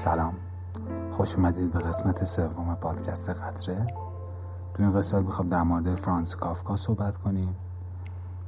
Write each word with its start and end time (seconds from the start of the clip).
سلام. 0.00 0.34
خوش 1.12 1.36
اومدید 1.36 1.72
به 1.72 1.78
قسمت 1.78 2.24
سوم 2.24 2.74
پادکست 2.74 3.30
قطره. 3.30 3.86
تو 4.74 4.82
این 4.82 4.92
قسمت 4.92 5.24
می‌خوام 5.24 5.48
در 5.48 5.62
مورد 5.62 5.94
فرانس 5.94 6.36
کافکا 6.36 6.76
صحبت 6.76 7.16
کنیم. 7.16 7.56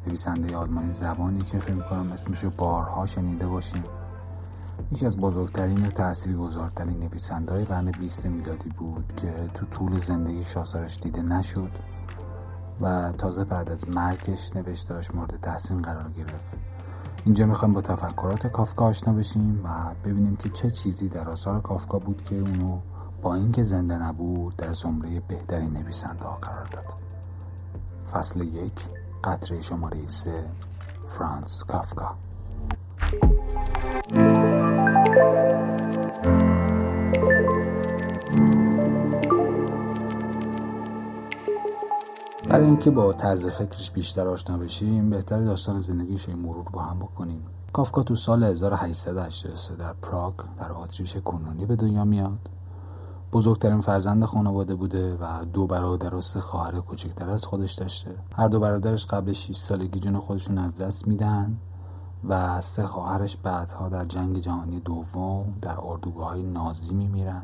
نویسنده 0.07 0.57
آلمانی 0.57 0.93
زبانی 0.93 1.43
که 1.43 1.59
فکر 1.59 1.75
می‌کنم 1.75 2.13
اسمشو 2.13 2.51
بارها 2.51 3.07
شنیده 3.07 3.47
باشیم. 3.47 3.85
یکی 4.93 5.07
از 5.07 5.19
بزرگترین 5.19 5.87
و 5.87 5.91
تاثیرگذارترین 5.91 6.99
نویسنده 6.99 7.53
های 7.53 7.65
قرن 7.65 7.91
بیست 7.91 8.27
میلادی 8.27 8.69
بود 8.69 9.13
که 9.17 9.33
تو 9.55 9.67
طول 9.67 9.99
زندگی 9.99 10.45
شاسرش 10.45 10.99
دیده 11.01 11.23
نشد 11.23 11.71
و 12.81 13.13
تازه 13.13 13.45
بعد 13.45 13.71
از 13.71 13.89
مرگش 13.89 14.57
نوشتهاش 14.57 15.15
مورد 15.15 15.41
تحسین 15.41 15.83
قرار 15.83 16.11
گرفت. 16.11 16.72
اینجا 17.25 17.47
می‌خوایم 17.47 17.75
با 17.75 17.81
تفکرات 17.83 18.47
کافکا 18.47 18.85
آشنا 18.85 19.15
بشیم 19.15 19.61
و 19.65 19.95
ببینیم 20.05 20.37
که 20.37 20.49
چه 20.49 20.71
چیزی 20.71 21.09
در 21.09 21.29
آثار 21.29 21.61
کافکا 21.61 21.99
بود 21.99 22.25
که 22.25 22.35
اونو 22.35 22.79
با 23.23 23.35
اینکه 23.35 23.63
زنده 23.63 24.03
نبود 24.03 24.57
در 24.57 24.73
زمره 24.73 25.21
بهترین 25.29 25.73
نویسنده 25.73 26.25
ها 26.25 26.39
قرار 26.43 26.67
داد. 26.67 26.93
فصل 28.13 28.41
یک 28.41 28.81
قطره 29.25 29.61
شماره 29.61 30.09
سه 30.09 30.45
فرانس 31.07 31.65
کافکا. 31.65 32.17
برای 42.53 42.67
اینکه 42.67 42.91
با 42.91 43.13
طرز 43.13 43.49
فکرش 43.49 43.91
بیشتر 43.91 44.29
آشنا 44.29 44.59
بشیم 44.59 45.11
بهتر 45.11 45.41
داستان 45.41 45.79
زندگیش 45.79 46.29
این 46.29 46.39
مرور 46.39 46.69
با 46.73 46.83
هم 46.83 46.99
بکنیم. 46.99 47.43
کافکا 47.73 48.03
تو 48.03 48.15
سال 48.15 48.45
1883 48.45 49.77
در 49.77 49.93
پراگ 50.03 50.35
در 50.59 50.73
آتریش 50.73 51.17
کنونی 51.17 51.67
به 51.67 51.77
دنیا 51.77 52.05
میاد. 52.05 52.39
بزرگترین 53.33 53.81
فرزند 53.81 54.25
خانواده 54.25 54.75
بوده 54.75 55.17
و 55.21 55.45
دو 55.53 55.67
برادر 55.67 56.15
و 56.15 56.21
سه 56.21 56.41
خواهر 56.41 56.81
کوچکتر 56.81 57.31
از 57.31 57.45
خودش 57.45 57.73
داشته. 57.73 58.11
هر 58.37 58.49
دو 58.49 58.61
برادرش 58.61 59.07
قبل 59.07 59.33
6 59.33 59.57
سالگی 59.57 60.01
جون 60.01 60.19
خودشون 60.19 60.59
از 60.59 60.77
دست 60.77 61.09
میدن 61.09 61.57
و 62.29 62.61
سه 62.61 62.87
خواهرش 62.87 63.37
بعدها 63.37 63.89
در 63.89 64.05
جنگ 64.05 64.39
جهانی 64.39 64.81
دوم 64.81 65.45
در 65.63 65.77
اردوگاه 65.83 66.29
های 66.29 66.43
نازی 66.43 66.95
میمیرن. 66.95 67.43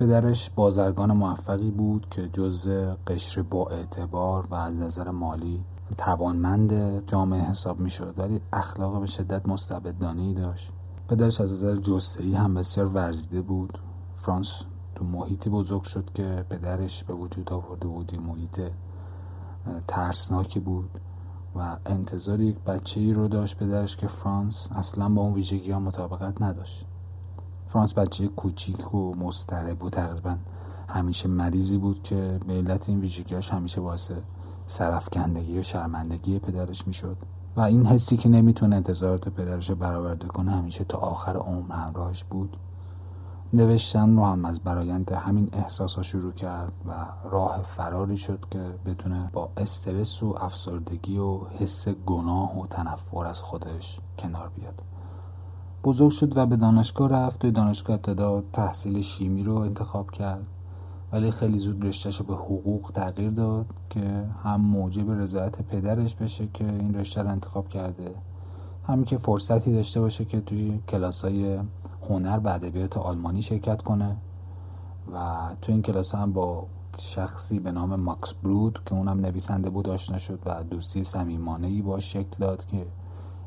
پدرش 0.00 0.50
بازرگان 0.50 1.12
موفقی 1.12 1.70
بود 1.70 2.06
که 2.10 2.28
جزو 2.28 2.96
قشر 3.06 3.42
با 3.42 3.66
اعتبار 3.66 4.46
و 4.50 4.54
از 4.54 4.78
نظر 4.78 5.10
مالی 5.10 5.64
توانمند 5.98 7.02
جامعه 7.06 7.40
حساب 7.40 7.80
می 7.80 7.90
شد 7.90 8.14
ولی 8.18 8.40
اخلاق 8.52 9.00
به 9.00 9.06
شدت 9.06 9.48
مستبدانه 9.48 10.34
داشت. 10.34 10.72
پدرش 11.08 11.40
از 11.40 11.52
نظر 11.52 11.76
جسته‌ای 11.76 12.34
هم 12.34 12.54
بسیار 12.54 12.86
ورزیده 12.86 13.42
بود. 13.42 13.78
فرانس 14.16 14.62
تو 14.94 15.04
محیطی 15.04 15.50
بزرگ 15.50 15.82
شد 15.82 16.12
که 16.14 16.44
پدرش 16.50 17.04
به 17.04 17.14
وجود 17.14 17.52
آورده 17.52 17.88
بودی 17.88 18.18
محیط 18.18 18.60
ترسناکی 19.88 20.60
بود 20.60 20.90
و 21.56 21.76
انتظار 21.86 22.40
یک 22.40 22.58
بچه 22.58 23.00
ای 23.00 23.12
رو 23.12 23.28
داشت 23.28 23.56
پدرش 23.58 23.96
که 23.96 24.06
فرانس 24.06 24.68
اصلا 24.72 25.08
با 25.08 25.22
اون 25.22 25.32
ویژگی 25.32 25.70
ها 25.70 25.80
مطابقت 25.80 26.42
نداشت. 26.42 26.86
فرانس 27.72 27.94
بچه 27.94 28.28
کوچیک 28.28 28.94
و 28.94 29.14
مسترب 29.14 29.82
و 29.82 29.90
تقریبا 29.90 30.36
همیشه 30.88 31.28
مریضی 31.28 31.78
بود 31.78 32.02
که 32.02 32.40
به 32.46 32.52
علت 32.52 32.88
این 32.88 33.00
ویژگیاش 33.00 33.50
همیشه 33.50 33.80
باعث 33.80 34.12
سرفکندگی 34.66 35.58
و 35.58 35.62
شرمندگی 35.62 36.38
پدرش 36.38 36.86
می‌شد. 36.86 37.16
و 37.56 37.60
این 37.60 37.86
حسی 37.86 38.16
که 38.16 38.28
نمی‌تونه 38.28 38.76
انتظارات 38.76 39.28
پدرش 39.28 39.70
رو 39.70 39.76
برآورده 39.76 40.28
کنه 40.28 40.50
همیشه 40.50 40.84
تا 40.84 40.98
آخر 40.98 41.36
عمر 41.36 41.74
همراهش 41.74 42.24
بود. 42.24 42.56
نوشتن 43.52 44.16
رو 44.16 44.24
هم 44.24 44.44
از 44.44 44.60
برایند 44.60 45.12
همین 45.12 45.48
احساسا 45.52 46.02
شروع 46.02 46.32
کرد 46.32 46.72
و 46.86 47.06
راه 47.30 47.62
فراری 47.62 48.16
شد 48.16 48.44
که 48.50 48.64
بتونه 48.86 49.30
با 49.32 49.50
استرس 49.56 50.22
و 50.22 50.34
افسردگی 50.40 51.18
و 51.18 51.44
حس 51.44 51.88
گناه 51.88 52.60
و 52.60 52.66
تنفر 52.66 53.26
از 53.26 53.40
خودش 53.40 54.00
کنار 54.18 54.48
بیاد. 54.48 54.82
بزرگ 55.84 56.10
شد 56.10 56.36
و 56.36 56.46
به 56.46 56.56
دانشگاه 56.56 57.08
رفت 57.08 57.40
توی 57.40 57.50
دانشگاه 57.50 57.96
ابتدا 57.96 58.42
تحصیل 58.52 59.00
شیمی 59.00 59.42
رو 59.42 59.54
انتخاب 59.54 60.10
کرد. 60.10 60.46
ولی 61.12 61.30
خیلی 61.30 61.58
زود 61.58 61.86
رشتهش 61.86 62.22
به 62.22 62.34
حقوق 62.34 62.90
تغییر 62.94 63.30
داد 63.30 63.66
که 63.90 64.24
هم 64.42 64.60
موجب 64.60 65.10
رضایت 65.10 65.62
پدرش 65.62 66.14
بشه 66.14 66.48
که 66.54 66.64
این 66.64 66.94
رشته 66.94 67.22
رو 67.22 67.28
انتخاب 67.28 67.68
کرده. 67.68 68.14
همین 68.86 69.04
که 69.04 69.18
فرصتی 69.18 69.72
داشته 69.72 70.00
باشه 70.00 70.24
که 70.24 70.40
توی 70.40 70.80
کلاس 70.88 71.24
های 71.24 71.58
هنر 72.08 72.38
به 72.38 72.54
ادبیات 72.54 72.96
آلمانی 72.96 73.42
شرکت 73.42 73.82
کنه. 73.82 74.16
و 75.12 75.48
تو 75.62 75.72
این 75.72 75.82
کلاس 75.82 76.14
هم 76.14 76.32
با 76.32 76.66
شخصی 76.98 77.60
به 77.60 77.70
نام 77.70 77.96
ماکس 77.96 78.34
برود 78.34 78.78
که 78.86 78.94
اونم 78.94 79.20
نویسنده 79.20 79.70
بود 79.70 79.88
آشنا 79.88 80.18
شد 80.18 80.38
و 80.46 80.64
دوستی 80.64 81.04
صمیمانه 81.04 81.66
ای 81.66 81.82
باش 81.82 82.12
شکل 82.12 82.36
داد 82.38 82.64
که 82.66 82.86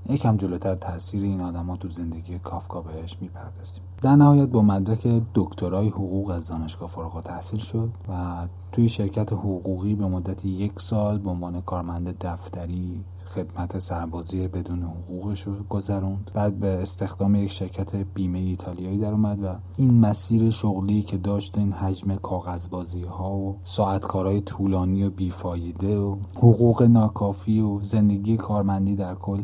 یکم 0.09 0.38
جلوتر 0.38 0.75
تاثیر 0.75 1.24
این 1.24 1.41
آدما 1.41 1.78
تو 1.78 1.90
زندگی 1.90 2.40
کافکا 2.40 2.81
بهش 2.81 3.18
می‌پردازیم. 3.22 3.84
در 4.02 4.16
نهایت 4.16 4.50
با 4.50 4.62
مدرک 4.62 5.24
دکترای 5.36 5.88
حقوق 5.88 6.30
از 6.30 6.47
دانشگاه 6.47 6.90
فارغ 6.90 7.16
التحصیل 7.16 7.59
شد 7.59 7.90
و 8.09 8.47
توی 8.72 8.90
شرکت 8.90 9.34
حقوقی 9.34 9.96
به 9.96 10.08
مدت 10.08 10.46
یک 10.46 10.72
سال 10.78 11.18
به 11.18 11.30
عنوان 11.30 11.62
کارمند 11.62 12.18
دفتری 12.22 13.03
خدمت 13.25 13.80
سربازی 13.80 14.47
بدون 14.47 14.84
حقوقش 14.84 15.41
رو 15.41 15.53
گذروند. 15.69 16.31
بعد 16.34 16.59
به 16.59 16.68
استخدام 16.68 17.35
یک 17.35 17.52
شرکت 17.52 17.96
بیمه 17.96 18.40
ایتالیایی 18.40 18.97
در 18.97 19.12
اومد 19.12 19.44
و 19.44 19.47
این 19.78 20.00
مسیر 20.00 20.50
شغلی 20.50 21.02
که 21.02 21.18
داشت 21.18 21.58
این 21.58 21.72
حجم 21.72 22.16
کاغذبازی 22.16 23.03
ها 23.03 23.31
و 23.31 23.58
ساعتکارهای 23.64 24.41
طولانی 24.41 25.03
و 25.03 25.09
بیفایده 25.09 25.97
و 25.97 26.16
حقوق 26.35 26.84
ناکافی 26.84 27.59
و 27.59 27.81
زندگی 27.81 28.38
کارمندی 28.38 28.96
در 28.96 29.16
کل 29.16 29.44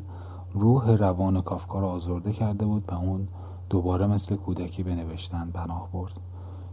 روح 0.54 0.92
روان 0.92 1.42
کافکا 1.42 1.80
را 1.80 1.92
آزرده 1.92 2.32
کرده 2.32 2.66
بود 2.66 2.84
و 2.88 2.96
اون 2.96 3.28
دوباره 3.70 4.08
مثل 4.08 4.36
کودکی 4.36 4.84
به 4.84 4.96
نوشتن 4.96 5.52
پناه 5.54 5.90
برد. 5.94 6.12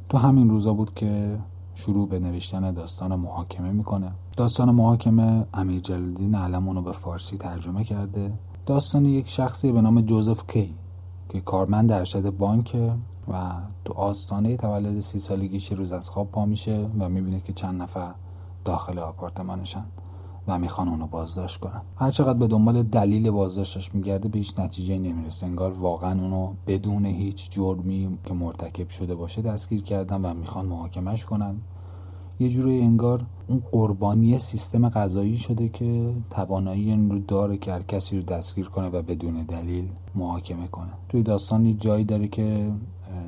تو 0.08 0.18
همین 0.18 0.50
روزا 0.50 0.72
بود 0.72 0.94
که 0.94 1.38
شروع 1.74 2.08
به 2.08 2.18
نوشتن 2.18 2.72
داستان 2.72 3.14
محاکمه 3.14 3.72
می‌کنه. 3.72 4.12
داستان 4.36 4.70
محاکمه 4.70 5.46
امیر 5.54 5.80
جلالدین 5.80 6.34
علم 6.34 6.84
به 6.84 6.92
فارسی 6.92 7.36
ترجمه 7.36 7.84
کرده. 7.84 8.38
داستان 8.66 9.06
یک 9.06 9.28
شخصی 9.28 9.72
به 9.72 9.80
نام 9.80 10.00
جوزف 10.00 10.46
کی 10.46 10.74
که 11.28 11.40
کارمند 11.40 11.92
ارشد 11.92 12.30
بانک 12.30 12.76
و 13.28 13.52
تو 13.84 13.94
آستانه 13.94 14.56
تولد 14.56 15.00
سی 15.00 15.20
سالگیش 15.20 15.72
روز 15.72 15.92
از 15.92 16.08
خواب 16.08 16.30
پا 16.30 16.44
میشه 16.44 16.90
و 16.98 17.08
می‌بینه 17.08 17.40
که 17.40 17.52
چند 17.52 17.82
نفر 17.82 18.14
داخل 18.64 18.98
آپارتمانشن. 18.98 19.84
و 20.48 20.58
می‌خوان 20.58 20.88
اونو 20.88 21.06
بازداشت 21.06 21.60
کنن. 21.60 21.82
هر 21.96 22.10
چقدر 22.10 22.38
به 22.38 22.46
دنبال 22.46 22.82
دلیل 22.82 23.30
بازداشتش 23.30 23.94
میگرده 23.94 24.28
به 24.28 24.38
هیچ 24.38 24.58
نتیجه 24.58 24.98
نمی‌رسه. 24.98 25.46
انگار 25.46 25.72
واقعا 25.72 26.20
اونو 26.20 26.52
بدون 26.66 27.06
هیچ 27.06 27.50
جرمی 27.50 28.18
که 28.24 28.34
مرتکب 28.34 28.90
شده 28.90 29.14
باشه 29.14 29.42
دستگیر 29.42 29.82
کردن 29.82 30.22
و 30.24 30.34
می‌خوان 30.34 30.66
محاکمش 30.66 31.24
کنن. 31.24 31.56
یه 32.38 32.48
جوری 32.48 32.80
انگار 32.80 33.26
اون 33.46 33.62
قربانی 33.72 34.38
سیستم 34.38 34.88
غذایی 34.88 35.36
شده 35.36 35.68
که 35.68 36.14
توانایی 36.30 36.90
این 36.90 37.10
رو 37.10 37.18
داره 37.18 37.56
که 37.56 37.72
هر 37.72 37.82
کسی 37.82 38.16
رو 38.16 38.22
دستگیر 38.22 38.68
کنه 38.68 38.88
و 38.88 39.02
بدون 39.02 39.34
دلیل 39.34 39.88
محاکمه 40.14 40.68
کنه. 40.68 40.92
توی 41.08 41.22
داستان 41.22 41.78
جایی 41.78 42.04
داره 42.04 42.28
که 42.28 42.72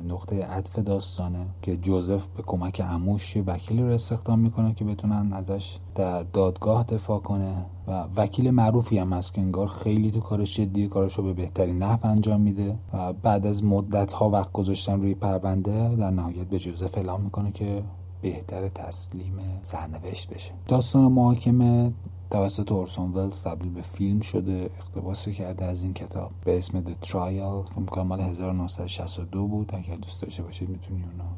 نقطه 0.07 0.45
عطف 0.45 0.79
داستانه 0.79 1.45
که 1.61 1.77
جوزف 1.77 2.27
به 2.27 2.43
کمک 2.43 2.81
عموش 2.81 3.37
وکیلی 3.47 3.81
رو 3.81 3.89
استخدام 3.89 4.39
می‌کنه 4.39 4.73
که 4.73 4.85
بتونن 4.85 5.33
ازش 5.33 5.77
در 5.95 6.23
دادگاه 6.23 6.83
دفاع 6.83 7.19
کنه 7.19 7.65
و 7.87 7.91
وکیل 8.17 8.51
معروفی 8.51 8.97
هم 8.97 9.13
هست 9.13 9.33
که 9.33 9.41
انگار 9.41 9.67
خیلی 9.67 10.11
تو 10.11 10.19
کارش 10.19 10.55
جدی 10.55 10.87
کارش 10.87 11.13
رو 11.13 11.23
به 11.23 11.33
بهترین 11.33 11.77
نحو 11.77 12.07
انجام 12.07 12.41
میده 12.41 12.79
و 12.93 13.13
بعد 13.13 13.45
از 13.45 13.63
مدت 13.63 14.11
ها 14.11 14.29
وقت 14.29 14.51
گذاشتن 14.51 15.01
روی 15.01 15.15
پرونده 15.15 15.95
در 15.95 16.11
نهایت 16.11 16.47
به 16.47 16.59
جوزف 16.59 16.97
اعلام 16.97 17.21
می‌کنه 17.21 17.51
که 17.51 17.83
بهتر 18.21 18.67
تسلیم 18.67 19.33
سرنوشت 19.63 20.29
بشه. 20.33 20.51
داستان 20.67 21.11
محاکمه 21.11 21.93
توسط 22.31 22.71
اورسون 22.71 23.11
ولز 23.11 23.43
تبدیل 23.43 23.71
به 23.71 23.81
فیلم 23.81 24.19
شده 24.19 24.69
اقتباسی 24.79 25.33
کرده 25.33 25.65
از 25.65 25.83
این 25.83 25.93
کتاب. 25.93 26.31
به 26.45 26.57
اسم 26.57 26.83
The 26.83 27.05
Trial 27.07 27.73
فیلم 27.73 27.85
کنم 27.85 28.07
مال 28.07 28.19
1962 28.19 29.47
بود. 29.47 29.71
اگر 29.75 29.95
دوست 29.95 30.21
داشته 30.21 30.43
باشید 30.43 30.69
می‌تونید 30.69 31.05
اونو 31.05 31.29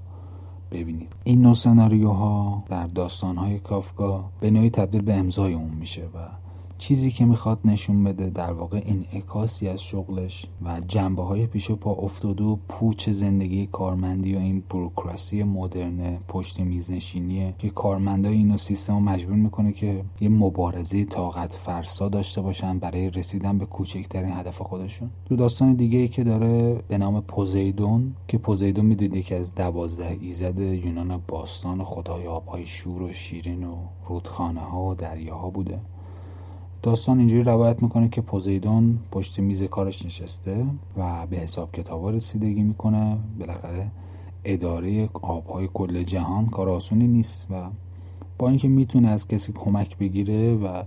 ببینید. 0.71 1.13
این 1.23 1.41
نوع 1.41 1.53
سناریوها 1.53 2.63
در 2.69 2.87
داستانهای 2.87 3.59
کافکا 3.59 4.29
به 4.39 4.51
نوعی 4.51 4.69
تبدیل 4.69 5.01
به 5.01 5.13
امضای 5.13 5.53
اون 5.53 5.69
میشه 5.69 6.05
و 6.05 6.40
چیزی 6.81 7.11
که 7.11 7.25
می‌خواد 7.25 7.59
نشون 7.65 8.03
بده 8.03 8.29
در 8.29 8.53
واقع 8.53 8.81
این 8.85 9.05
اکاسی 9.13 9.67
از 9.67 9.81
شغلش 9.81 10.45
و 10.61 10.81
جنبه 10.87 11.23
های 11.23 11.47
پیش 11.47 11.71
پا 11.71 11.91
افتاده 11.91 12.43
و 12.43 12.57
پوچ 12.69 13.09
زندگی 13.09 13.67
کارمندی 13.67 14.35
و 14.35 14.37
این 14.39 14.63
بروکراسی 14.69 15.43
مدرن 15.43 16.19
پشت 16.27 16.59
میزنشینیه 16.59 17.55
که 17.59 17.69
کارمندای 17.69 18.35
اینو 18.35 18.57
سیستم 18.57 18.99
مجبور 18.99 19.35
می‌کنه 19.35 19.71
که 19.71 20.03
یه 20.21 20.29
مبارزه 20.29 21.05
طاقت 21.05 21.53
فرسا 21.53 22.09
داشته 22.09 22.41
باشن 22.41 22.79
برای 22.79 23.09
رسیدن 23.09 23.57
به 23.57 23.65
کوچکترین 23.65 24.31
هدف 24.33 24.61
خودشون. 24.61 25.09
تو 25.25 25.35
داستان 25.35 25.73
دیگه 25.73 25.99
ای 25.99 26.07
که 26.07 26.23
داره 26.23 26.81
به 26.87 26.97
نام 26.97 27.21
پوزیدون 27.21 28.15
که 28.27 28.37
پوزیدون 28.37 28.85
می‌دونید 28.85 29.25
که 29.25 29.35
از 29.35 29.55
دوازده 29.55 30.17
ایزد 30.21 30.59
یونان 30.59 31.21
باستان 31.27 31.83
خدای 31.83 32.27
آبهای 32.27 32.65
شور 32.65 33.01
و 33.01 33.13
شیرین 33.13 33.63
و 33.63 33.75
رودخانه 34.05 34.59
ها 34.59 34.85
و 34.85 34.95
دریاها 34.95 35.49
بوده. 35.49 35.81
داستان 36.83 37.19
اینجوری 37.19 37.43
روایت 37.43 37.83
می‌کنه 37.83 38.09
که 38.09 38.21
پوزیدون 38.21 38.99
پشت 39.11 39.39
میز 39.39 39.63
کارش 39.63 40.05
نشسته 40.05 40.65
و 40.97 41.27
به 41.27 41.37
حساب 41.37 41.71
کتابا 41.71 42.09
رسیدگی 42.09 42.63
می‌کنه. 42.63 43.17
بالاخره 43.39 43.91
اداره 44.43 45.09
آبهای 45.13 45.69
کل 45.73 46.03
جهان 46.03 46.45
کار 46.45 46.69
آسونی 46.69 47.07
نیست 47.07 47.47
و 47.51 47.69
با 48.37 48.49
اینکه 48.49 48.67
می‌تونه 48.67 49.07
از 49.07 49.27
کسی 49.27 49.53
کمک 49.53 49.97
بگیره 49.97 50.55
و 50.55 50.83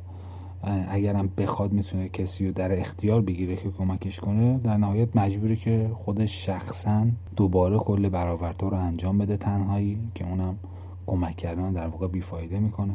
اگرم 0.88 1.28
بخواد 1.38 1.72
می‌تونه 1.72 2.08
کسی 2.08 2.46
رو 2.46 2.52
در 2.52 2.80
اختیار 2.80 3.20
بگیره 3.20 3.56
که 3.56 3.70
کمکش 3.70 4.20
کنه 4.20 4.58
در 4.58 4.76
نهایت 4.76 5.16
مجبوره 5.16 5.56
که 5.56 5.90
خودش 5.94 6.46
شخصا 6.46 7.06
دوباره 7.36 7.76
کل 7.76 8.08
برآوردها 8.08 8.68
رو 8.68 8.76
انجام 8.76 9.18
بده 9.18 9.36
تنهایی 9.36 9.98
که 10.14 10.28
اونم 10.28 10.58
کمک 11.06 11.36
کردن 11.36 11.72
در 11.72 11.86
واقع 11.86 12.08
بیفایده 12.08 12.58
می‌کنه. 12.58 12.94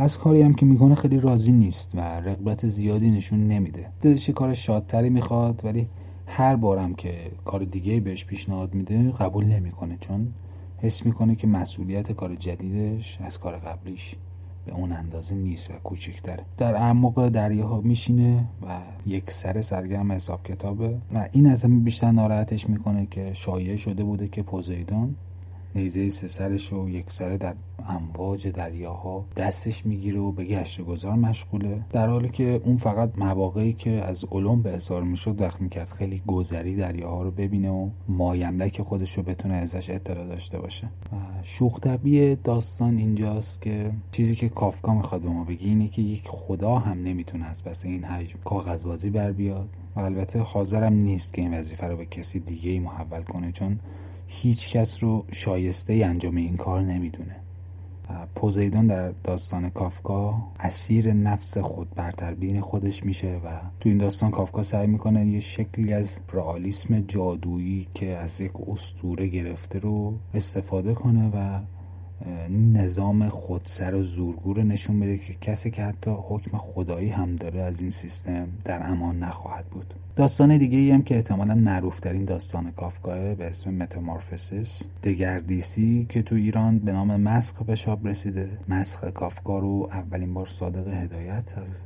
از 0.00 0.18
کاری 0.18 0.42
هم 0.42 0.54
که 0.54 0.66
می‌کنه 0.66 0.94
خیلی 0.94 1.20
راضی 1.20 1.52
نیست 1.52 1.94
و 1.94 2.00
رغبت 2.00 2.68
زیادی 2.68 3.10
نشون 3.10 3.48
نمیده. 3.48 3.90
دلش 4.00 4.30
کار 4.30 4.54
شادتری 4.54 5.10
می‌خواد 5.10 5.60
ولی 5.64 5.88
هر 6.26 6.56
بارم 6.56 6.94
که 6.94 7.14
کار 7.44 7.64
دیگه 7.64 8.00
بهش 8.00 8.24
پیشنهاد 8.24 8.74
میده 8.74 9.10
قبول 9.10 9.44
نمی‌کنه 9.44 9.96
چون 10.00 10.28
حس 10.78 11.06
می‌کنه 11.06 11.34
که 11.34 11.46
مسئولیت 11.46 12.12
کار 12.12 12.34
جدیدش 12.34 13.18
از 13.20 13.38
کار 13.38 13.56
قبلیش 13.56 14.14
به 14.66 14.74
اون 14.74 14.92
اندازه 14.92 15.34
نیست 15.34 15.70
و 15.70 15.74
کوچکتره. 15.84 16.44
در 16.56 16.74
اعماق 16.74 17.28
دریاها 17.28 17.80
میشینه 17.80 18.44
و 18.62 18.80
یک 19.06 19.30
سر 19.30 19.60
سرگرم 19.60 20.12
حساب 20.12 20.42
کتابه. 20.42 20.98
و 21.14 21.28
این 21.32 21.46
از 21.46 21.64
همه 21.64 21.80
بیشتر 21.80 22.10
ناراحتش 22.10 22.68
می‌کنه 22.68 23.06
که 23.10 23.32
شایع 23.32 23.76
شده 23.76 24.04
بوده 24.04 24.28
که 24.28 24.42
پوزیدون 24.42 25.14
نیزه 25.74 26.10
سه 26.10 26.28
سرش 26.28 26.72
یک 26.72 27.12
سره 27.12 27.36
در 27.36 27.54
امواج 27.88 28.48
دریاها 28.48 29.24
دستش 29.36 29.86
می‌گیره 29.86 30.20
و 30.20 30.32
به 30.32 30.44
گشت 30.44 30.80
گذار 30.80 31.14
مشغوله. 31.14 31.84
در 31.90 32.08
حالی 32.08 32.28
که 32.28 32.60
اون 32.64 32.76
فقط 32.76 33.18
مواقعی 33.18 33.72
که 33.72 33.90
از 33.90 34.24
علوم 34.32 34.62
به 34.62 34.74
اظهار 34.74 35.02
می‌شد 35.02 35.40
وقت 35.40 35.60
می‌کرد 35.60 35.88
خیلی 35.88 36.22
گذری 36.26 36.76
دریاها 36.76 37.22
رو 37.22 37.30
ببینه 37.30 37.70
و 37.70 37.88
مایملک 38.08 38.82
خودش 38.82 39.12
رو 39.12 39.22
بتونه 39.22 39.54
ازش 39.54 39.90
اطلاع 39.90 40.26
داشته 40.26 40.58
باشه. 40.58 40.88
شوخ 41.42 41.80
داستان 42.44 42.96
اینجاست 42.96 43.62
که 43.62 43.92
چیزی 44.12 44.36
که 44.36 44.48
کافکا 44.48 44.94
می‌خواد 44.94 45.20
به 45.20 45.28
ما 45.28 45.44
بگی 45.44 45.68
اینه 45.68 45.88
که 45.88 46.02
یک 46.02 46.24
خدا 46.26 46.78
هم 46.78 47.02
نمی‌تونه 47.02 47.46
از 47.46 47.64
پس 47.64 47.84
این 47.84 48.04
حجم 48.04 48.38
کاغذبازی 48.44 49.10
بر 49.10 49.32
بیاد. 49.32 49.68
و 49.96 50.00
البته 50.00 50.40
حاضرم 50.40 50.92
نیست 50.92 51.32
که 51.32 51.42
این 51.42 51.54
وظیفه 51.54 51.86
رو 51.86 51.96
به 51.96 52.06
کسی 52.06 52.40
دیگه 52.40 52.70
ای 52.70 52.78
محول 52.78 53.22
کنه 53.22 53.52
چون 53.52 53.78
هیچ 54.30 54.70
کس 54.70 55.02
رو 55.02 55.24
شایسته 55.32 55.92
انجام 56.04 56.36
این 56.36 56.56
کار 56.56 56.82
نمی‌دونه. 56.82 57.36
پوزیدون 58.34 58.86
در 58.86 59.12
داستان 59.24 59.70
کافکا 59.70 60.42
اسیر 60.60 61.12
نفس 61.12 61.58
خود 61.58 61.94
برتربین 61.94 62.60
خودش 62.60 63.04
میشه 63.04 63.40
و 63.44 63.60
تو 63.80 63.88
این 63.88 63.98
داستان 63.98 64.30
کافکا 64.30 64.62
سعی 64.62 64.86
می‌کنه 64.86 65.26
یه 65.26 65.40
شکلی 65.40 65.92
از 65.92 66.20
رئالیسم 66.32 67.00
جادویی 67.00 67.86
که 67.94 68.16
از 68.16 68.40
یک 68.40 68.52
استوره 68.68 69.26
گرفته 69.26 69.78
رو 69.78 70.18
استفاده 70.34 70.94
کنه 70.94 71.30
و 71.34 71.60
نظام 72.50 73.28
خودسر 73.28 73.94
و 73.94 74.02
زورگور 74.02 74.62
نشون 74.62 75.00
بده 75.00 75.18
که 75.18 75.34
کسی 75.40 75.70
که 75.70 75.82
حتی 75.82 76.10
حکم 76.28 76.58
خدایی 76.58 77.08
هم 77.08 77.36
داره 77.36 77.60
از 77.60 77.80
این 77.80 77.90
سیستم 77.90 78.48
در 78.64 78.90
امان 78.90 79.18
نخواهد 79.18 79.66
بود. 79.66 79.94
داستان 80.16 80.58
دیگه 80.58 80.78
ای 80.78 80.90
هم 80.90 81.02
که 81.02 81.16
احتمالا 81.16 81.54
معروفترین 81.54 82.24
داستان 82.24 82.70
کافکاه 82.70 83.34
به 83.34 83.46
اسم 83.46 83.74
متامورفسیس 83.74 84.82
دگردیسی 85.02 86.06
که 86.08 86.22
تو 86.22 86.34
ایران 86.34 86.78
به 86.78 86.92
نام 86.92 87.16
مسخ 87.16 87.62
به 87.62 87.74
شاب 87.74 88.08
رسیده. 88.08 88.48
مسخ 88.68 89.04
کافکا 89.04 89.58
رو 89.58 89.88
اولین 89.92 90.34
بار 90.34 90.46
صادق 90.46 90.88
هدایت 90.88 91.58
از 91.58 91.80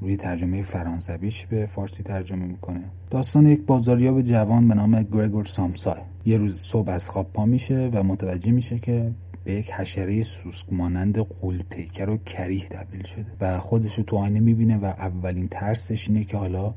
روی 0.00 0.16
ترجمه 0.16 0.62
فرانسویش 0.62 1.46
به 1.46 1.66
فارسی 1.66 2.02
ترجمه 2.02 2.46
می‌کنه. 2.46 2.84
داستان 3.10 3.46
یک 3.46 3.66
بازاریاب 3.66 4.22
جوان 4.22 4.68
به 4.68 4.74
نام 4.74 5.02
گرگور 5.02 5.44
سامسای. 5.44 6.00
یه 6.26 6.36
روز 6.36 6.58
صبح 6.58 6.90
از 6.90 7.08
خواب 7.08 7.32
پا 7.32 7.46
میشه 7.46 7.90
و 7.92 8.02
متوجه 8.02 8.52
میشه 8.52 8.78
که 8.78 9.12
به 9.46 9.52
یک 9.52 9.70
حشره 9.70 10.22
سوسک 10.22 10.72
مانند 10.72 11.18
قول 11.18 11.62
پیکر 11.70 12.10
و 12.10 12.16
کریه 12.16 12.68
تبدیل 12.68 13.02
شده 13.02 13.26
و 13.40 13.58
خودش 13.58 13.94
رو 13.94 14.04
تو 14.04 14.16
آینه 14.16 14.40
می‌بینه 14.40 14.76
و 14.76 14.84
اولین 14.84 15.48
ترسش 15.48 16.08
اینه 16.08 16.24
که 16.24 16.36
حالا 16.36 16.74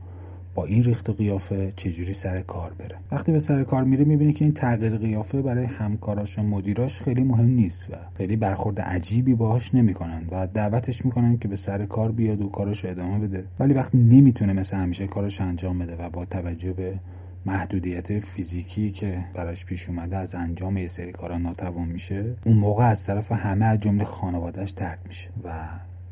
با 0.55 0.65
این 0.65 0.83
ریخت 0.83 1.09
قیافه 1.09 1.73
چجوری 1.75 2.13
سر 2.13 2.41
کار 2.41 2.73
بره. 2.73 2.95
وقتی 3.11 3.31
به 3.31 3.39
سر 3.39 3.63
کار 3.63 3.83
میره 3.83 4.05
می‌بینه 4.05 4.33
که 4.33 4.45
این 4.45 4.53
تغییر 4.53 4.95
قیافه 4.95 5.41
برای 5.41 5.65
همکاراش 5.65 6.39
و 6.39 6.43
مدیراش 6.43 7.01
خیلی 7.01 7.23
مهم 7.23 7.49
نیست 7.49 7.89
و 7.89 7.93
خیلی 8.17 8.35
برخورد 8.35 8.81
عجیبی 8.81 9.35
باهاش 9.35 9.75
نمی‌کنن 9.75 10.27
و 10.31 10.47
دعوتش 10.47 11.05
می‌کنن 11.05 11.37
که 11.37 11.47
به 11.47 11.55
سر 11.55 11.85
کار 11.85 12.11
بیاد 12.11 12.41
و 12.41 12.49
کارش 12.49 12.83
رو 12.83 12.89
ادامه 12.89 13.19
بده. 13.19 13.45
ولی 13.59 13.73
وقتی 13.73 13.97
نمی‌تونه 13.97 14.53
مثل 14.53 14.77
همیشه 14.77 15.07
کارش 15.07 15.41
انجام 15.41 15.79
بده 15.79 15.95
و 15.95 16.09
با 16.09 16.25
توجه 16.25 16.73
به 16.73 16.99
محدودیت 17.45 18.19
فیزیکی 18.19 18.91
که 18.91 19.25
براش 19.33 19.65
پیش 19.65 19.89
اومده 19.89 20.17
از 20.17 20.35
انجام 20.35 20.77
یه 20.77 20.87
سری 20.87 21.11
کارا 21.11 21.37
ناتوان 21.37 21.87
میشه 21.87 22.35
اون 22.45 22.57
موقع 22.57 22.83
از 22.83 23.05
طرف 23.05 23.31
همه 23.31 23.65
از 23.65 23.77
جمله 23.77 24.03
خانوادهش 24.03 24.71
ترد 24.71 24.99
میشه 25.07 25.29
و 25.43 25.69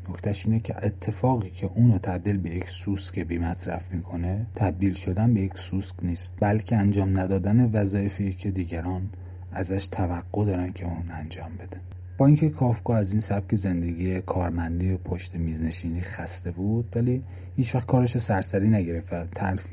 نکتهش 0.08 0.46
اینه 0.46 0.60
که 0.60 0.86
اتفاقی 0.86 1.50
که 1.50 1.70
اونو 1.74 1.98
تبدیل 1.98 2.36
به 2.38 2.50
یک 2.50 2.70
سوسک 2.70 3.18
بی 3.18 3.38
مصرف 3.38 3.94
می‌کنه 3.94 4.46
تبدیل 4.54 4.92
شدن 4.92 5.34
به 5.34 5.40
یک 5.40 5.58
سوسک 5.58 5.94
نیست. 6.02 6.34
بلکه 6.40 6.76
انجام 6.76 7.20
ندادن 7.20 7.70
وظایفی 7.72 8.32
که 8.32 8.50
دیگران 8.50 9.10
ازش 9.52 9.86
توقع 9.86 10.44
دارن 10.44 10.72
که 10.72 10.84
اون 10.84 11.10
انجام 11.10 11.54
بده 11.54 11.80
با 12.18 12.26
اینکه 12.26 12.50
کافکا 12.50 12.96
از 12.96 13.12
این 13.12 13.20
سبک 13.20 13.54
زندگی 13.54 14.20
کارمندی 14.20 14.92
و 14.92 14.98
پشت 14.98 15.34
میزنشینی 15.34 16.00
خسته 16.00 16.50
بود 16.50 16.92
ولی 16.96 17.22
هیچ 17.56 17.74
وقت 17.74 17.86
کارش 17.86 18.18
سرسری 18.18 18.70
نگرفت 18.70 19.12
و 19.12 19.26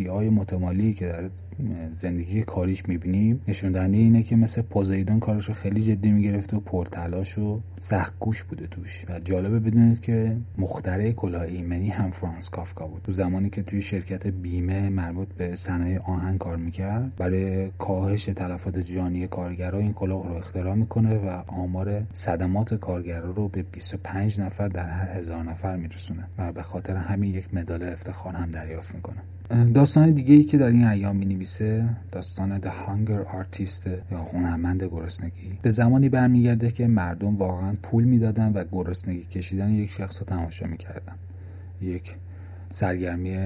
های 0.09 0.29
متمالی 0.29 0.93
که 0.93 1.05
در 1.05 1.29
زندگی 1.93 2.43
کاریش 2.43 2.89
می‌بینیم. 2.89 3.41
نشون 3.47 3.71
دهنده 3.71 3.97
اینه 3.97 4.23
که 4.23 4.35
مثل 4.35 4.61
پوزیدون 4.61 5.19
کارش 5.19 5.49
خیلی 5.51 5.81
جدی 5.81 6.11
می‌گرفت 6.11 6.53
و 6.53 6.59
پرتلاش 6.59 7.37
و 7.37 7.61
سختگوش 7.79 8.43
بوده 8.43 8.67
توش. 8.67 9.05
و 9.09 9.19
جالبه 9.19 9.59
بدونید 9.59 10.01
که 10.01 10.37
مخترع 10.57 11.11
کلاه 11.11 11.41
ایمنی 11.41 11.89
هم 11.89 12.11
فرانس 12.11 12.49
کافکا 12.49 12.87
بود. 12.87 13.01
تو 13.01 13.11
زمانی 13.11 13.49
که 13.49 13.63
توی 13.63 13.81
شرکت 13.81 14.27
بیمه 14.27 14.89
مربوط 14.89 15.27
به 15.27 15.55
صنایع 15.55 15.99
آهن 15.99 16.37
کار 16.37 16.57
می‌کرد 16.57 17.15
برای 17.17 17.71
کاهش 17.77 18.25
تلفات 18.25 18.79
جانی 18.79 19.27
کارگرها 19.27 19.79
این 19.79 19.93
کلاه 19.93 20.27
رو 20.27 20.35
اختراع 20.35 20.75
می‌کنه 20.75 21.15
و 21.15 21.41
آمار 21.47 22.03
صدمات 22.13 22.73
کارگرا 22.73 23.31
رو 23.31 23.49
به 23.49 23.63
25 23.63 24.41
نفر 24.41 24.67
در 24.67 24.89
هر 24.89 25.17
هزار 25.17 25.43
نفر 25.43 25.75
میرسونه 25.75 26.23
و 26.37 26.51
به 26.51 26.61
خاطر 26.61 26.95
همین 26.95 27.33
یک 27.33 27.53
مدال 27.53 27.83
افتخار 27.83 28.33
هم 28.33 28.51
دریافت 28.51 28.95
می‌کنه. 28.95 29.21
داستان 29.49 30.09
دیگه 30.09 30.33
ای 30.33 30.43
که 30.43 30.57
در 30.57 30.67
این 30.67 30.87
ایام 30.87 31.15
می 31.15 31.25
نویسه 31.25 31.89
داستان 32.11 32.61
The 32.61 32.65
Hunger 32.65 33.25
Artist 33.27 33.87
یا 34.11 34.17
هنرمند 34.33 34.83
گرسنگی 34.83 35.59
به 35.61 35.69
زمانی 35.69 36.09
برمیگرده 36.09 36.71
که 36.71 36.87
مردم 36.87 37.35
واقعا 37.37 37.75
پول 37.83 38.03
می‌دادن 38.03 38.53
و 38.53 38.63
گرسنگی 38.71 39.23
کشیدن 39.23 39.71
یک 39.71 39.91
شخص 39.91 40.19
رو 40.19 40.25
تماشا 40.25 40.67
می‌کردن. 40.67 41.15
یک 41.81 42.15
سرگرمی 42.75 43.37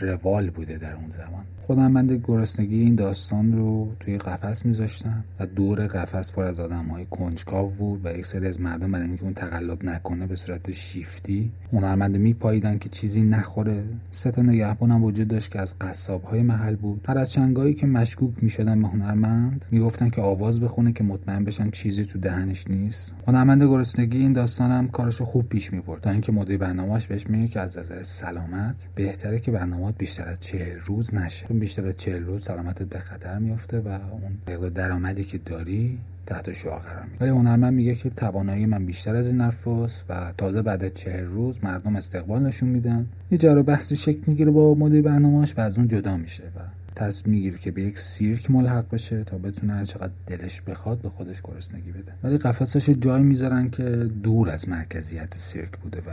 روال 0.00 0.50
بوده 0.50 0.78
در 0.78 0.94
اون 0.94 1.10
زمان. 1.10 1.44
خودمند 1.60 2.12
گرسنگی 2.12 2.80
این 2.80 2.94
داستان 2.94 3.52
رو 3.52 3.92
توی 4.00 4.18
قفس 4.18 4.66
میذاشتن 4.66 5.24
و 5.40 5.46
دور 5.46 5.86
قفس 5.86 6.32
پر 6.32 6.44
از 6.44 6.60
آدم 6.60 6.84
های 6.84 7.06
کنجکاو 7.10 7.70
بود 7.70 8.00
و 8.06 8.18
یک 8.18 8.26
سری 8.26 8.46
از 8.46 8.60
مردم 8.60 8.92
برای 8.92 9.06
اینکه 9.06 9.22
اون 9.22 9.34
تقلب 9.34 9.84
نکنه 9.84 10.26
به 10.26 10.34
صورت 10.34 10.72
شیفتی 10.72 11.52
هنرمند 11.72 12.16
میپاییدن 12.16 12.78
که 12.78 12.88
چیزی 12.88 13.22
نخوره. 13.22 13.84
سه 14.10 14.30
تا 14.30 14.42
هم 14.42 15.04
وجود 15.04 15.28
داشت 15.28 15.50
که 15.50 15.60
از 15.60 15.74
قصاب 15.80 16.24
های 16.24 16.42
محل 16.42 16.76
بود. 16.76 17.04
هر 17.08 17.18
از 17.18 17.30
چنگایی 17.30 17.74
که 17.74 17.86
مشکوک 17.86 18.42
می‌شدن 18.42 18.82
به 18.82 18.88
هنرمند 18.88 19.66
می‌گفتن 19.70 20.10
که 20.10 20.20
آواز 20.20 20.60
بخونه 20.60 20.92
که 20.92 21.04
مطمئن 21.04 21.44
بشن 21.44 21.70
چیزی 21.70 22.04
تو 22.04 22.18
دهنش 22.18 22.68
نیست. 22.68 23.14
هنرمند 23.26 23.62
گرسنگی 23.62 24.18
این 24.18 24.32
داستان 24.32 24.70
هم 24.70 24.88
کارشو 24.88 25.24
خوب 25.24 25.48
پیش 25.48 25.72
می‌برد 25.72 26.00
تا 26.00 26.10
اینکه 26.10 26.32
مدیر 26.32 26.58
برنامهش 26.58 27.06
بهش 27.06 27.26
میگه 27.26 27.48
که 27.48 27.60
از 27.60 27.78
نظر 27.78 28.02
سلام 28.02 28.54
برنامه 28.60 28.74
بهتره 28.94 29.38
که 29.38 29.50
برنامه 29.50 29.92
بیشتر 29.92 30.28
از 30.28 30.40
چهل 30.40 30.78
روز 30.78 31.14
نشه. 31.14 31.46
چون 31.46 31.58
بیشتر 31.58 31.86
از 31.86 31.96
چهل 31.96 32.22
روز 32.24 32.44
سلامتت 32.44 32.82
به 32.82 32.98
خطر 32.98 33.38
میفته 33.38 33.80
و 33.80 33.88
اون 33.88 34.38
مقدار 34.48 34.70
درآمدی 34.70 35.24
که 35.24 35.38
داری 35.38 35.98
تحت 36.26 36.52
شعا 36.52 36.78
قرار 36.78 37.04
میده. 37.04 37.24
ولی 37.24 37.30
هنرمند 37.30 37.72
میگه 37.72 37.94
که 37.94 38.10
توانایی 38.10 38.66
من 38.66 38.86
بیشتر 38.86 39.14
از 39.14 39.28
این 39.28 39.40
حرفاست 39.40 40.04
و 40.08 40.32
تازه 40.38 40.62
بعد 40.62 40.84
از 40.84 40.94
چهل 40.94 41.24
روز 41.24 41.64
مردم 41.64 41.96
استقبال 41.96 42.42
نشون 42.42 42.68
میدن. 42.68 43.06
یه 43.30 43.38
جر 43.38 43.62
بحثی 43.62 43.96
شکل 43.96 44.22
می‌گیره 44.26 44.50
با 44.50 44.74
مدیر 44.74 45.02
برنامهش 45.02 45.54
و 45.58 45.60
از 45.60 45.78
اون 45.78 45.88
جدا 45.88 46.16
میشه 46.16 46.44
و 46.44 46.60
تصمیم 46.94 47.34
می‌گیره 47.34 47.58
که 47.58 47.70
به 47.70 47.82
یک 47.82 47.98
سیرک 47.98 48.50
ملحق 48.50 48.84
بشه 48.90 49.24
تا 49.24 49.38
بتونه 49.38 49.72
هر 49.72 49.84
چقدر 49.84 50.12
دلش 50.26 50.60
بخواد 50.60 51.00
به 51.00 51.08
خودش 51.08 51.42
گرسنگی 51.44 51.92
بده. 51.92 52.12
ولی 52.22 52.38
قفسش 52.38 52.90
جای 52.90 53.22
می‌ذارن 53.22 53.70
که 53.70 54.10
دور 54.22 54.50
از 54.50 54.68
مرکزیت 54.68 55.36
سیرک 55.36 55.78
بوده 55.78 55.98
و 55.98 56.10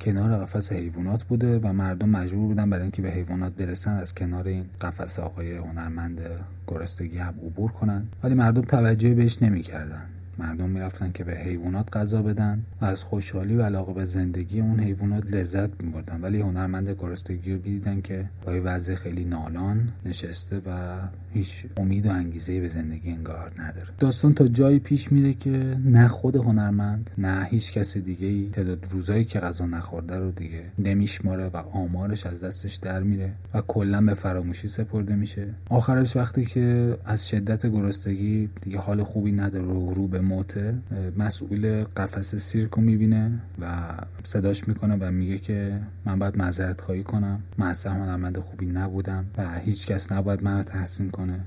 کنار 0.00 0.44
قفس 0.44 0.72
حیوانات 0.72 1.24
بوده 1.24 1.58
و 1.58 1.72
مردم 1.72 2.08
مجبور 2.08 2.46
بودن 2.46 2.70
برای 2.70 2.82
اینکه 2.82 3.02
به 3.02 3.10
حیوانات 3.10 3.52
برسن 3.52 3.96
از 3.96 4.14
کنار 4.14 4.48
این 4.48 4.64
قفس 4.80 5.18
آقای 5.18 5.56
هنرمند 5.56 6.20
گرسنگی 6.66 7.18
هم 7.18 7.34
عبور 7.46 7.70
کنن. 7.70 8.06
ولی 8.22 8.34
مردم 8.34 8.62
توجهی 8.62 9.14
بهش 9.14 9.42
نمی‌کردن. 9.42 10.02
مردم 10.38 10.70
می‌رفتن 10.70 11.12
که 11.12 11.24
به 11.24 11.34
حیوانات 11.34 11.96
غذا 11.96 12.22
بدن 12.22 12.62
و 12.80 12.84
از 12.84 13.02
خوشحالی 13.02 13.56
و 13.56 13.62
علاقه 13.62 13.92
به 13.92 14.04
زندگی 14.04 14.60
اون 14.60 14.80
حیوانات 14.80 15.32
لذت 15.32 15.82
میبردن. 15.82 16.20
ولی 16.20 16.40
هنرمند 16.40 16.88
گرسنگی 16.88 17.52
رو 17.52 17.58
دیدن 17.58 18.00
که 18.00 18.28
با 18.46 18.52
وضع 18.64 18.94
خیلی 18.94 19.24
نالان 19.24 19.88
نشسته 20.06 20.60
و 20.66 20.98
هیچ 21.32 21.64
امید 21.76 22.06
و 22.06 22.10
انگیزه 22.10 22.60
به 22.60 22.68
زندگی 22.68 23.10
انگار 23.10 23.52
نداره. 23.58 23.88
داستان 23.98 24.34
تا 24.34 24.48
جایی 24.48 24.78
پیش 24.78 25.12
میره 25.12 25.34
که 25.34 25.76
نه 25.84 26.08
خود 26.08 26.36
هنرمند 26.36 27.10
نه 27.18 27.44
هیچ 27.50 27.72
کس 27.72 27.96
دیگه 27.96 28.26
ای 28.26 28.50
تعداد 28.52 28.86
روزایی 28.90 29.24
که 29.24 29.40
غذا 29.40 29.66
نخورده 29.66 30.18
رو 30.18 30.30
دیگه 30.30 30.62
نمیشماره 30.78 31.46
و 31.46 31.56
آمارش 31.56 32.26
از 32.26 32.44
دستش 32.44 32.74
در 32.74 33.02
میره 33.02 33.32
و 33.54 33.60
کلا 33.60 34.00
به 34.00 34.14
فراموشی 34.14 34.68
سپرده 34.68 35.14
میشه. 35.14 35.48
آخرش 35.70 36.16
وقتی 36.16 36.44
که 36.44 36.96
از 37.04 37.28
شدت 37.28 37.66
گرسنگی 37.66 38.50
دیگه 38.62 38.78
حال 38.78 39.02
خوبی 39.02 39.32
نداره 39.32 39.64
رو, 39.64 39.94
رو 39.94 40.06
به 40.06 40.20
موته 40.28 40.78
مسئول 41.16 41.84
قفس 41.84 42.34
سیرک 42.34 42.70
رو 42.70 42.82
می‌بینه 42.82 43.40
و 43.58 43.96
صداش 44.22 44.68
می‌کنه 44.68 44.96
و 45.00 45.10
میگه 45.10 45.38
که 45.38 45.80
من 46.04 46.18
باید 46.18 46.36
معذرت 46.38 46.80
خواهی 46.80 47.02
کنم. 47.02 47.42
من 47.58 47.66
اصلا 47.66 47.92
هنرمند 47.92 48.38
خوبی 48.38 48.66
نبودم 48.66 49.24
و 49.38 49.58
هیچ 49.58 49.86
کس 49.86 50.12
نباید 50.12 50.42
من 50.42 50.62
تحسین 50.62 51.10
کنه. 51.10 51.40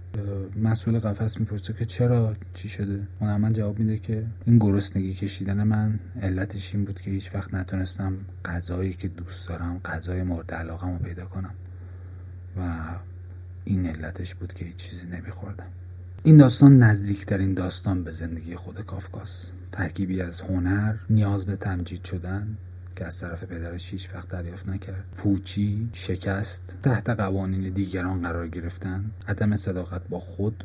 مسئول 0.64 1.00
قفس 1.00 1.40
می‌پرسه 1.40 1.74
که 1.74 1.86
چرا؟ 1.86 2.36
چی 2.54 2.70
شده؟ 2.70 3.08
هنرمند 3.22 3.56
جواب 3.56 3.80
میده 3.80 3.98
که 3.98 4.26
این 4.46 4.58
گرسنگی 4.58 5.14
کشیدن 5.14 5.64
من 5.64 6.00
علتش 6.22 6.76
این 6.76 6.86
بود 6.86 7.02
که 7.02 7.12
هیچ 7.12 7.36
وقت 7.36 7.54
نتونستم 7.54 8.18
غذایی 8.46 8.94
که 8.94 9.08
دوست 9.08 9.50
دارم 9.50 9.80
غذای 9.86 10.24
مورد 10.24 10.54
علاقم 10.54 10.92
رو 10.92 10.98
پیدا 10.98 11.26
کنم 11.26 11.54
و 12.58 12.80
این 13.66 13.86
علتش 13.86 14.36
بود 14.36 14.54
که 14.54 14.66
هیچ 14.66 14.76
چیزی 14.76 15.08
نمیخوردم. 15.08 15.68
این 16.24 16.38
داستان 16.38 16.78
نزدیکترین 16.78 17.54
داستان 17.54 18.04
به 18.04 18.12
زندگی 18.12 18.56
خود 18.56 18.86
کافکاس. 18.86 19.46
ترکیبی 19.72 20.22
از 20.22 20.42
هنر 20.42 20.96
نیاز 21.10 21.46
به 21.46 21.56
تمجید 21.56 22.04
شدن 22.04 22.58
که 22.96 23.06
از 23.06 23.20
طرف 23.20 23.44
پدرش 23.44 23.92
هیچ 23.92 24.10
وقت 24.16 24.28
دریافت 24.28 24.70
نکرد. 24.70 25.04
پوچی 25.16 25.90
شکست 25.94 26.78
تحت 26.84 27.10
قوانین 27.10 27.74
دیگران 27.74 28.22
قرار 28.22 28.48
گرفتن. 28.48 29.12
عدم 29.28 29.56
صداقت 29.56 30.02
با 30.10 30.20
خود 30.20 30.64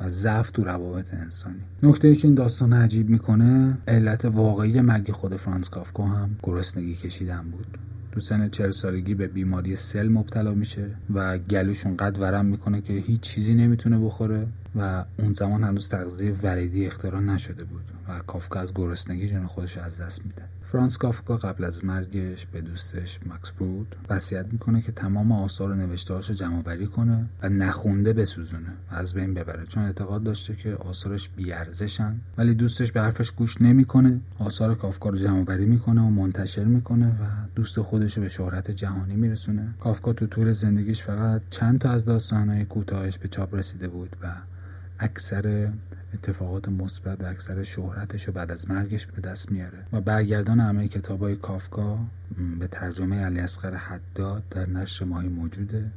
و 0.00 0.10
ضعف 0.10 0.50
تو 0.50 0.64
روابط 0.64 1.14
انسانی. 1.14 1.62
نکته 1.82 2.08
ای 2.08 2.16
که 2.16 2.28
این 2.28 2.34
داستان 2.34 2.72
عجیب 2.72 3.08
می‌کنه 3.08 3.78
علت 3.88 4.24
واقعی 4.24 4.80
مرگ 4.80 5.10
خود 5.10 5.36
فرانس 5.36 5.68
کافکا 5.68 6.06
هم 6.06 6.36
گرسنگی 6.42 6.94
کشیدن 6.94 7.50
بود. 7.50 7.78
تو 8.12 8.20
سن 8.20 8.48
چهل 8.48 8.70
سالگی 8.70 9.14
به 9.14 9.26
بیماری 9.26 9.76
سل 9.76 10.08
مبتلا 10.08 10.54
میشه 10.54 10.90
و 11.14 11.38
گلوشون 11.38 11.96
قد 11.96 12.18
ورم 12.18 12.46
می‌کنه 12.46 12.80
که 12.80 12.92
هیچ 12.92 13.20
چیزی 13.20 13.54
نمی‌تونه 13.54 13.98
بخوره. 13.98 14.46
و 14.76 15.04
اون 15.18 15.32
زمان 15.32 15.64
هنوز 15.64 15.88
تغذیه 15.88 16.34
وریدی 16.42 16.86
اختراع 16.86 17.20
نشده 17.20 17.64
بود 17.64 17.84
و 18.08 18.18
کافکا 18.18 18.60
از 18.60 18.74
گرسنگی 18.74 19.28
جون 19.28 19.46
خودش 19.46 19.78
از 19.78 20.00
دست 20.00 20.26
میده. 20.26 20.42
فرانس 20.62 20.98
کافکا 20.98 21.36
قبل 21.36 21.64
از 21.64 21.84
مرگش 21.84 22.46
به 22.46 22.60
دوستش 22.60 23.18
مکس 23.26 23.52
برود 23.52 23.96
وصیت 24.08 24.46
می‌کنه 24.52 24.82
که 24.82 24.92
تمام 24.92 25.32
آثار 25.32 25.70
و 25.70 25.74
نوشتهاش 25.74 26.28
رو 26.28 26.34
جمع 26.34 26.62
بری 26.62 26.86
کنه 26.86 27.26
و 27.42 27.48
نخونده 27.48 28.12
بسوزونه 28.12 28.68
و 28.90 28.94
از 28.94 29.14
بین 29.14 29.34
ببره. 29.34 29.66
چون 29.66 29.82
اعتقاد 29.82 30.22
داشته 30.22 30.56
که 30.56 30.74
آثارش 30.74 31.28
بیارزشن 31.28 32.20
ولی 32.38 32.54
دوستش 32.54 32.92
به 32.92 33.00
حرفش 33.00 33.30
گوش 33.30 33.62
نمی‌کنه. 33.62 34.20
آثار 34.38 34.74
کافکا 34.74 35.08
رو 35.08 35.16
جمع 35.18 35.44
بری 35.44 35.66
می‌کنه 35.66 36.00
و 36.00 36.10
منتشر 36.10 36.64
می‌کنه 36.64 37.08
و 37.08 37.24
دوست 37.54 37.80
خودش 37.80 38.16
رو 38.16 38.22
به 38.22 38.28
شهرت 38.28 38.70
جهانی 38.70 39.16
میرسونه. 39.16 39.74
کافکا 39.80 40.12
تو 40.12 40.26
طول 40.26 40.52
زندگیش 40.52 41.02
فقط 41.02 41.42
چند 41.50 41.78
تا 41.78 41.90
از 41.90 42.04
داستانهای 42.04 42.64
کوتاهش 42.64 43.18
به 43.18 43.28
چاپ 43.28 43.54
رسیده 43.54 43.88
بود 43.88 44.16
و 44.22 44.32
اکثر 45.04 45.72
اتفاقات 46.14 46.68
مثبت 46.68 47.20
و 47.20 47.26
اکثر 47.26 47.62
شهرتش 47.62 48.24
رو 48.24 48.32
بعد 48.32 48.52
از 48.52 48.70
مرگش 48.70 49.06
به 49.06 49.20
دست 49.20 49.52
میاره. 49.52 49.78
و 49.92 50.00
برگردان 50.00 50.60
همه 50.60 50.90
های 51.20 51.36
کافکا 51.36 51.98
به 52.60 52.66
ترجمه 52.66 53.24
علی 53.24 53.40
اصغر 53.40 53.74
حداد 53.74 54.48
در 54.50 54.68
نشر 54.68 55.04
ماهی 55.04 55.28
موجوده. 55.28 55.90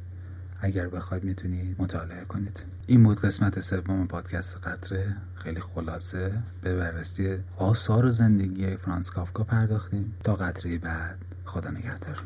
اگر 0.60 0.88
بخواید 0.88 1.24
می‌تونید 1.24 1.76
مطالعه 1.78 2.24
کنید. 2.24 2.60
این 2.86 3.02
بود 3.02 3.20
قسمت 3.20 3.60
سوم 3.60 4.06
پادکست 4.06 4.56
قطره. 4.56 5.16
خیلی 5.34 5.60
خلاصه. 5.60 6.32
به 6.62 6.76
بررسی 6.76 7.36
آثار 7.56 8.10
زندگی 8.10 8.76
فرانس 8.76 9.10
کافکا 9.10 9.44
پرداختیم. 9.44 10.14
تا 10.24 10.34
قطره 10.34 10.78
بعد 10.78 11.18
خدا 11.44 11.70
نگهدار. 11.70 12.22